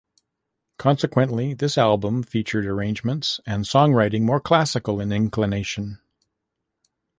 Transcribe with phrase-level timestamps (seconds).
[0.79, 5.99] Consequently, this album featured arrangements and songwriting more classical in inclination.